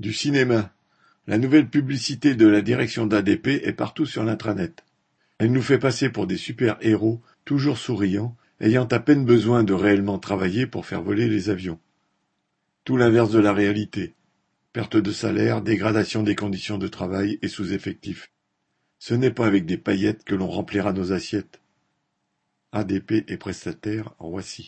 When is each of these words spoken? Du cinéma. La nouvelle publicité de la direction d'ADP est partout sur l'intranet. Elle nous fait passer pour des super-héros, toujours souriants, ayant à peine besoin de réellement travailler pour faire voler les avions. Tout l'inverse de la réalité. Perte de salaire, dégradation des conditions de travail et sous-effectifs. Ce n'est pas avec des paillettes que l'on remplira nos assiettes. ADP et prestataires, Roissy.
Du 0.00 0.14
cinéma. 0.14 0.72
La 1.26 1.36
nouvelle 1.36 1.68
publicité 1.68 2.34
de 2.34 2.46
la 2.46 2.62
direction 2.62 3.04
d'ADP 3.04 3.48
est 3.48 3.74
partout 3.74 4.06
sur 4.06 4.24
l'intranet. 4.24 4.82
Elle 5.36 5.52
nous 5.52 5.60
fait 5.60 5.78
passer 5.78 6.08
pour 6.08 6.26
des 6.26 6.38
super-héros, 6.38 7.20
toujours 7.44 7.76
souriants, 7.76 8.34
ayant 8.60 8.86
à 8.86 8.98
peine 8.98 9.26
besoin 9.26 9.62
de 9.62 9.74
réellement 9.74 10.18
travailler 10.18 10.66
pour 10.66 10.86
faire 10.86 11.02
voler 11.02 11.28
les 11.28 11.50
avions. 11.50 11.78
Tout 12.84 12.96
l'inverse 12.96 13.30
de 13.30 13.40
la 13.40 13.52
réalité. 13.52 14.14
Perte 14.72 14.96
de 14.96 15.12
salaire, 15.12 15.60
dégradation 15.60 16.22
des 16.22 16.34
conditions 16.34 16.78
de 16.78 16.88
travail 16.88 17.38
et 17.42 17.48
sous-effectifs. 17.48 18.32
Ce 18.98 19.12
n'est 19.12 19.30
pas 19.30 19.46
avec 19.46 19.66
des 19.66 19.76
paillettes 19.76 20.24
que 20.24 20.34
l'on 20.34 20.48
remplira 20.48 20.94
nos 20.94 21.12
assiettes. 21.12 21.60
ADP 22.72 23.28
et 23.28 23.36
prestataires, 23.36 24.14
Roissy. 24.18 24.66